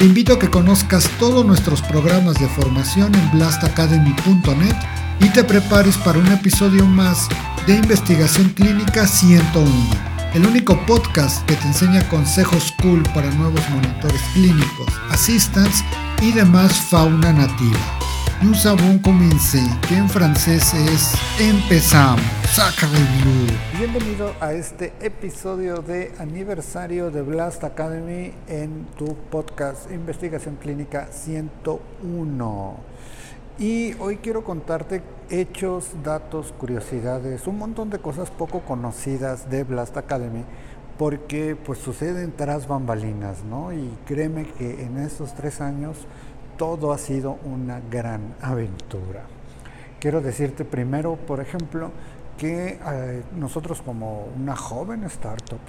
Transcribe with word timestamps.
Te 0.00 0.06
invito 0.06 0.32
a 0.32 0.38
que 0.38 0.48
conozcas 0.48 1.06
todos 1.18 1.44
nuestros 1.44 1.82
programas 1.82 2.40
de 2.40 2.48
formación 2.48 3.14
en 3.14 3.30
blastacademy.net 3.32 4.74
y 5.20 5.28
te 5.28 5.44
prepares 5.44 5.98
para 5.98 6.18
un 6.18 6.26
episodio 6.28 6.86
más 6.86 7.28
de 7.66 7.74
Investigación 7.74 8.48
Clínica 8.48 9.06
101, 9.06 9.70
el 10.32 10.46
único 10.46 10.86
podcast 10.86 11.44
que 11.44 11.54
te 11.54 11.66
enseña 11.66 12.08
consejos 12.08 12.72
cool 12.80 13.02
para 13.14 13.30
nuevos 13.32 13.60
monitores 13.68 14.22
clínicos, 14.32 14.88
assistants 15.10 15.84
y 16.22 16.32
demás 16.32 16.72
fauna 16.88 17.34
nativa. 17.34 17.99
Nous 18.42 18.54
savons 18.54 18.98
commencer, 19.00 19.60
que 19.86 19.96
en 19.96 20.08
francés 20.08 20.72
es 20.72 21.12
empezamos. 21.38 22.24
Bienvenido 23.76 24.32
a 24.40 24.54
este 24.54 24.94
episodio 25.02 25.82
de 25.82 26.12
aniversario 26.18 27.10
de 27.10 27.20
Blast 27.20 27.62
Academy 27.64 28.32
en 28.48 28.86
tu 28.96 29.14
podcast 29.30 29.92
Investigación 29.92 30.56
Clínica 30.56 31.08
101. 31.12 32.76
Y 33.58 33.92
hoy 33.98 34.16
quiero 34.16 34.42
contarte 34.42 35.02
hechos, 35.28 35.90
datos, 36.02 36.54
curiosidades, 36.56 37.46
un 37.46 37.58
montón 37.58 37.90
de 37.90 37.98
cosas 37.98 38.30
poco 38.30 38.60
conocidas 38.60 39.50
de 39.50 39.64
Blast 39.64 39.98
Academy 39.98 40.44
porque 41.00 41.56
pues 41.56 41.78
suceden 41.78 42.30
tras 42.36 42.68
bambalinas, 42.68 43.42
¿no? 43.42 43.72
Y 43.72 43.90
créeme 44.04 44.44
que 44.44 44.82
en 44.82 44.98
estos 44.98 45.34
tres 45.34 45.62
años 45.62 45.96
todo 46.60 46.92
ha 46.92 46.98
sido 46.98 47.38
una 47.46 47.80
gran 47.80 48.34
aventura. 48.42 49.22
Quiero 49.98 50.20
decirte 50.20 50.66
primero, 50.66 51.16
por 51.16 51.40
ejemplo, 51.40 51.90
que 52.36 52.78
eh, 52.86 53.22
nosotros 53.34 53.80
como 53.80 54.26
una 54.36 54.54
joven 54.54 55.04
startup 55.04 55.60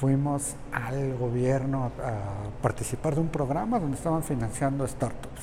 fuimos 0.00 0.56
al 0.72 1.16
gobierno 1.16 1.92
a, 2.02 2.60
participar 2.60 3.14
de 3.14 3.20
un 3.20 3.28
programa 3.28 3.78
donde 3.78 3.96
estaban 3.96 4.24
financiando 4.24 4.84
startups. 4.84 5.42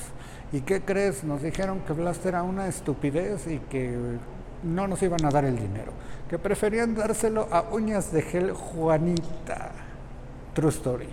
¿Y 0.52 0.60
qué 0.60 0.82
crees? 0.82 1.24
Nos 1.24 1.40
dijeron 1.40 1.80
que 1.86 1.94
Blast 1.94 2.26
era 2.26 2.42
una 2.42 2.68
estupidez 2.68 3.46
y 3.46 3.58
que 3.58 3.96
no 4.62 4.86
nos 4.86 5.02
iban 5.02 5.24
a 5.24 5.30
dar 5.30 5.46
el 5.46 5.56
dinero, 5.56 5.92
que 6.28 6.38
preferían 6.38 6.94
dárselo 6.94 7.48
a 7.50 7.62
uñas 7.72 8.12
de 8.12 8.20
gel 8.20 8.52
Juanita. 8.52 9.70
True 10.52 10.68
story. 10.68 11.08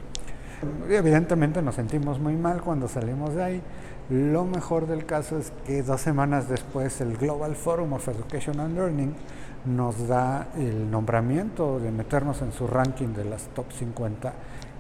Evidentemente 0.89 1.61
nos 1.61 1.75
sentimos 1.75 2.19
muy 2.19 2.36
mal 2.36 2.61
cuando 2.61 2.88
salimos 2.88 3.36
de 3.36 3.44
ahí. 3.44 3.61
Lo 4.09 4.45
mejor 4.45 4.88
del 4.88 5.05
caso 5.05 5.38
es 5.38 5.52
que 5.66 5.83
dos 5.83 6.02
semanas 6.02 6.50
después 6.50 7.02
el 7.02 7.17
Global 7.17 7.55
Forum 7.55 7.94
of 7.94 8.08
Education 8.08 8.59
and 8.59 8.75
Learning 8.75 9.13
nos 9.66 10.08
da 10.08 10.47
el 10.58 10.89
nombramiento 10.89 11.80
de 11.80 11.91
meternos 11.91 12.41
en 12.41 12.53
su 12.53 12.67
ranking 12.67 13.09
de 13.09 13.25
las 13.25 13.44
top 13.50 13.72
50 13.72 14.33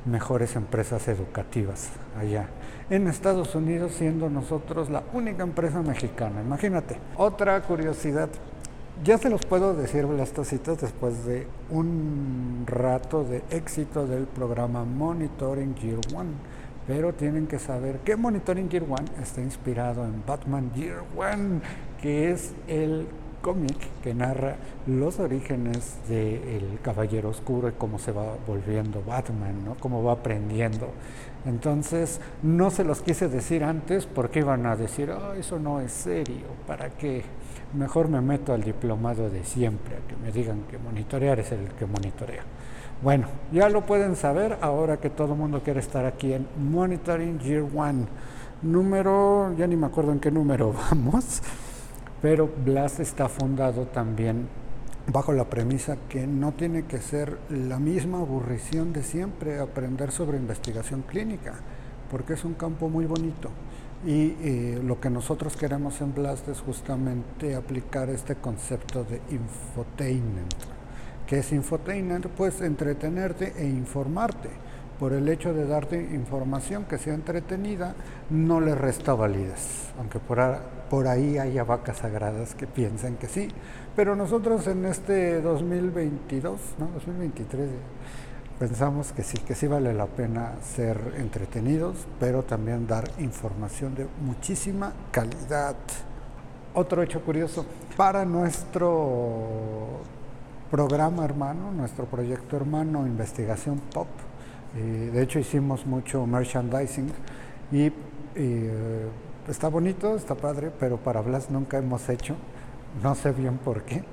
mejores 0.05 0.55
empresas 0.55 1.07
educativas 1.09 1.89
allá 2.17 2.47
en 2.89 3.07
Estados 3.07 3.53
Unidos, 3.53 3.91
siendo 3.93 4.29
nosotros 4.29 4.89
la 4.89 5.03
única 5.13 5.43
empresa 5.43 5.81
mexicana. 5.81 6.41
Imagínate. 6.41 6.97
Otra 7.17 7.61
curiosidad 7.61 8.29
ya 9.03 9.17
se 9.17 9.29
los 9.29 9.45
puedo 9.45 9.73
decir 9.73 10.05
las 10.05 10.33
citas 10.47 10.81
después 10.81 11.25
de 11.25 11.47
un 11.69 12.63
rato 12.65 13.23
de 13.23 13.43
éxito 13.51 14.07
del 14.07 14.25
programa 14.25 14.83
Monitoring 14.85 15.75
Year 15.75 15.99
One, 16.15 16.31
pero 16.87 17.13
tienen 17.13 17.47
que 17.47 17.59
saber 17.59 17.99
que 17.99 18.15
Monitoring 18.15 18.69
Year 18.69 18.83
One 18.83 19.05
está 19.21 19.41
inspirado 19.41 20.05
en 20.05 20.23
Batman 20.25 20.71
Year 20.73 21.03
One, 21.15 21.61
que 22.01 22.31
es 22.31 22.53
el 22.67 23.07
cómic 23.41 23.77
que 24.03 24.13
narra 24.13 24.55
los 24.85 25.19
orígenes 25.19 25.97
del 26.07 26.79
Caballero 26.81 27.29
Oscuro 27.29 27.69
y 27.69 27.73
cómo 27.73 27.99
se 27.99 28.11
va 28.11 28.35
volviendo 28.45 29.03
Batman, 29.05 29.65
¿no? 29.65 29.75
cómo 29.79 30.03
va 30.03 30.13
aprendiendo. 30.13 30.89
Entonces, 31.45 32.19
no 32.43 32.71
se 32.71 32.83
los 32.83 33.01
quise 33.01 33.29
decir 33.29 33.63
antes 33.63 34.05
porque 34.05 34.39
iban 34.39 34.65
a 34.65 34.75
decir, 34.75 35.11
oh, 35.11 35.33
eso 35.33 35.59
no 35.59 35.79
es 35.79 35.91
serio, 35.91 36.47
¿para 36.65 36.89
qué? 36.89 37.23
mejor 37.73 38.07
me 38.07 38.21
meto 38.21 38.53
al 38.53 38.63
diplomado 38.63 39.29
de 39.29 39.43
siempre, 39.43 39.95
a 39.95 40.07
que 40.07 40.15
me 40.15 40.31
digan 40.31 40.63
que 40.69 40.77
monitorear 40.77 41.39
es 41.39 41.51
el 41.51 41.67
que 41.69 41.85
monitorea. 41.85 42.43
Bueno, 43.01 43.27
ya 43.51 43.69
lo 43.69 43.85
pueden 43.85 44.15
saber 44.15 44.57
ahora 44.61 44.97
que 44.97 45.09
todo 45.09 45.33
el 45.33 45.39
mundo 45.39 45.61
quiere 45.63 45.79
estar 45.79 46.05
aquí 46.05 46.33
en 46.33 46.47
Monitoring 46.57 47.39
Year 47.39 47.63
One. 47.75 48.05
Número, 48.63 49.53
ya 49.55 49.67
ni 49.67 49.75
me 49.75 49.85
acuerdo 49.85 50.11
en 50.11 50.19
qué 50.19 50.31
número 50.31 50.73
vamos, 50.89 51.43
pero 52.21 52.49
Blast 52.65 52.99
está 52.99 53.29
fundado 53.29 53.85
también 53.87 54.47
bajo 55.11 55.31
la 55.31 55.45
premisa 55.45 55.97
que 56.09 56.27
no 56.27 56.51
tiene 56.51 56.83
que 56.83 56.99
ser 56.99 57.37
la 57.49 57.79
misma 57.79 58.19
aburrición 58.19 58.91
de 58.91 59.03
siempre 59.03 59.59
aprender 59.59 60.11
sobre 60.11 60.37
investigación 60.37 61.03
clínica, 61.03 61.53
porque 62.11 62.33
es 62.33 62.43
un 62.43 62.55
campo 62.55 62.89
muy 62.89 63.05
bonito. 63.05 63.49
Y 64.05 64.35
eh, 64.41 64.81
lo 64.83 64.99
que 64.99 65.09
nosotros 65.09 65.57
queremos 65.57 66.01
en 66.01 66.13
Blast 66.13 66.47
es 66.49 66.59
justamente 66.61 67.55
aplicar 67.55 68.09
este 68.09 68.35
concepto 68.35 69.03
de 69.03 69.21
infotainment. 69.31 70.53
¿Qué 71.25 71.39
es 71.39 71.51
infotainment? 71.51 72.27
Pues 72.27 72.61
entretenerte 72.61 73.53
e 73.57 73.65
informarte. 73.65 74.49
Por 74.99 75.13
el 75.13 75.29
hecho 75.29 75.53
de 75.53 75.67
darte 75.67 76.01
información 76.01 76.85
que 76.85 76.97
sea 76.97 77.13
entretenida, 77.13 77.93
no 78.31 78.59
le 78.59 78.73
resta 78.73 79.13
validez. 79.13 79.91
Aunque 79.99 80.19
por, 80.19 80.39
por 80.89 81.07
ahí 81.07 81.37
haya 81.37 81.63
vacas 81.63 81.97
sagradas 81.97 82.55
que 82.55 82.65
piensen 82.65 83.15
que 83.15 83.27
sí. 83.27 83.47
Pero 83.95 84.15
nosotros 84.15 84.65
en 84.67 84.85
este 84.85 85.41
2022, 85.41 86.59
¿no? 86.79 86.87
2023, 86.87 87.69
pensamos 88.59 89.11
que 89.11 89.23
sí, 89.23 89.37
que 89.37 89.53
sí 89.53 89.67
vale 89.67 89.93
la 89.93 90.07
pena 90.07 90.53
ser 90.61 90.99
entretenidos, 91.17 92.07
pero 92.19 92.43
también 92.43 92.87
dar 92.87 93.09
información 93.19 93.93
de 93.93 94.07
muchísima 94.21 94.93
calidad. 95.11 95.75
Otro 96.73 97.03
hecho 97.03 97.21
curioso, 97.21 97.65
para 97.95 98.25
nuestro 98.25 100.01
programa 100.69 101.23
hermano, 101.23 101.71
nuestro 101.71 102.05
proyecto 102.05 102.55
hermano 102.57 103.07
Investigación 103.07 103.79
Pop, 103.93 104.07
eh, 104.77 105.09
de 105.11 105.21
hecho 105.23 105.39
hicimos 105.39 105.85
mucho 105.85 106.25
merchandising 106.25 107.11
y 107.71 107.91
eh, 108.35 109.07
está 109.47 109.67
bonito, 109.69 110.15
está 110.15 110.35
padre, 110.35 110.71
pero 110.79 110.97
para 110.97 111.21
Blas 111.21 111.49
nunca 111.49 111.77
hemos 111.77 112.07
hecho, 112.09 112.35
no 113.01 113.15
sé 113.15 113.31
bien 113.31 113.57
por 113.57 113.83
qué, 113.83 114.03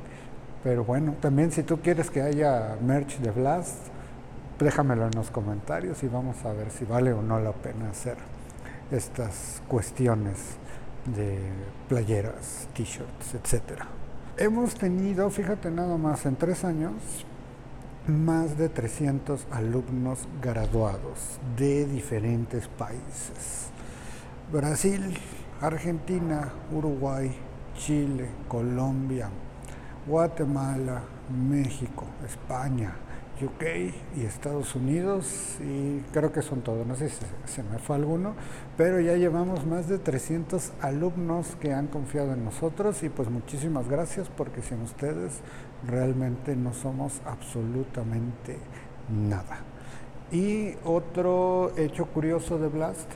pero 0.62 0.84
bueno, 0.84 1.14
también 1.20 1.52
si 1.52 1.62
tú 1.62 1.80
quieres 1.80 2.10
que 2.10 2.22
haya 2.22 2.76
merch 2.80 3.18
de 3.18 3.30
Blast, 3.30 3.88
déjamelo 4.58 5.06
en 5.06 5.12
los 5.14 5.30
comentarios 5.30 6.02
y 6.02 6.08
vamos 6.08 6.44
a 6.44 6.52
ver 6.52 6.70
si 6.70 6.84
vale 6.84 7.12
o 7.12 7.20
no 7.20 7.38
la 7.40 7.52
pena 7.52 7.90
hacer 7.90 8.16
estas 8.90 9.60
cuestiones 9.68 10.56
de 11.14 11.38
playeras, 11.88 12.68
t-shirts, 12.74 13.34
etcétera. 13.34 13.86
Hemos 14.36 14.74
tenido, 14.74 15.28
fíjate 15.30 15.70
nada 15.70 15.96
más, 15.96 16.24
en 16.26 16.36
tres 16.36 16.64
años, 16.64 16.92
más 18.06 18.58
de 18.58 18.68
300 18.68 19.46
alumnos 19.50 20.28
graduados 20.42 21.38
de 21.56 21.86
diferentes 21.86 22.68
países. 22.68 23.70
Brasil, 24.52 25.16
Argentina, 25.60 26.52
Uruguay, 26.70 27.34
Chile, 27.76 28.28
Colombia, 28.48 29.30
Guatemala, 30.06 31.02
México, 31.48 32.04
España, 32.26 32.94
UK 33.42 33.64
y 34.16 34.24
Estados 34.24 34.74
Unidos 34.74 35.56
y 35.60 36.00
creo 36.12 36.32
que 36.32 36.42
son 36.42 36.62
todos, 36.62 36.86
no 36.86 36.94
sé 36.94 37.08
si 37.08 37.16
se, 37.46 37.62
me 37.62 37.78
fue 37.78 37.96
alguno, 37.96 38.34
pero 38.76 39.00
ya 39.00 39.16
llevamos 39.16 39.66
más 39.66 39.88
de 39.88 39.98
300 39.98 40.72
alumnos 40.80 41.56
que 41.60 41.72
han 41.72 41.88
confiado 41.88 42.32
en 42.32 42.44
nosotros 42.44 43.02
y 43.02 43.08
pues 43.08 43.28
muchísimas 43.30 43.88
gracias 43.88 44.28
porque 44.28 44.62
sin 44.62 44.82
ustedes 44.82 45.40
realmente 45.86 46.56
no 46.56 46.72
somos 46.72 47.20
absolutamente 47.26 48.58
nada. 49.10 49.58
Y 50.30 50.74
otro 50.84 51.72
hecho 51.76 52.06
curioso 52.06 52.58
de 52.58 52.68
Blast, 52.68 53.10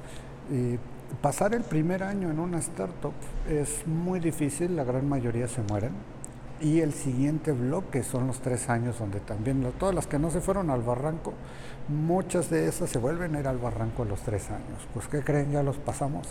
pasar 1.23 1.55
el 1.55 1.63
primer 1.63 2.03
año 2.03 2.31
en 2.31 2.39
una 2.39 2.59
startup 2.59 3.15
es 3.49 3.87
muy 3.87 4.21
difícil, 4.21 4.77
la 4.77 4.85
gran 4.85 5.09
mayoría 5.09 5.49
se 5.49 5.63
mueren 5.63 5.93
Y 6.61 6.81
el 6.81 6.93
siguiente 6.93 7.53
bloque 7.53 8.03
son 8.03 8.27
los 8.27 8.41
tres 8.41 8.69
años 8.69 8.99
donde 8.99 9.21
también 9.21 9.63
todas 9.79 9.95
las 9.95 10.09
que 10.09 10.19
no 10.19 10.31
se 10.31 10.41
fueron 10.41 10.71
al 10.71 10.83
barranco, 10.83 11.33
muchas 11.89 12.51
de 12.51 12.67
esas 12.67 12.91
se 12.91 12.99
vuelven 12.99 13.37
a 13.37 13.41
ir 13.41 13.47
al 13.47 13.59
barranco 13.59 14.03
a 14.03 14.07
los 14.07 14.21
tres 14.23 14.51
años. 14.51 14.89
Pues 14.93 15.07
¿qué 15.07 15.23
creen? 15.23 15.53
Ya 15.53 15.63
los 15.63 15.77
pasamos 15.77 16.27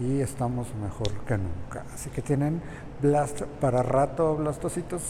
y 0.00 0.20
estamos 0.20 0.68
mejor 0.82 1.12
que 1.26 1.36
nunca. 1.36 1.84
Así 1.92 2.08
que 2.08 2.22
tienen 2.22 2.62
blast 3.02 3.42
para 3.60 3.82
rato, 3.82 4.34
blastositos. 4.36 5.02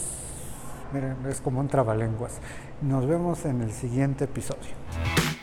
Miren, 0.93 1.15
es 1.29 1.39
como 1.39 1.61
un 1.61 1.69
trabalenguas. 1.69 2.39
Nos 2.81 3.07
vemos 3.07 3.45
en 3.45 3.61
el 3.61 3.71
siguiente 3.71 4.25
episodio. 4.25 5.36